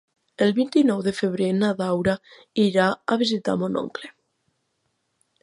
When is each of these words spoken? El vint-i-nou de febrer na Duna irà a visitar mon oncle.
El 0.43 0.53
vint-i-nou 0.59 1.03
de 1.07 1.13
febrer 1.17 1.49
na 1.57 1.69
Duna 1.81 2.15
irà 2.65 2.89
a 2.89 3.19
visitar 3.25 3.57
mon 3.65 3.79
oncle. 3.85 4.13